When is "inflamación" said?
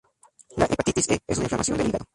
1.45-1.77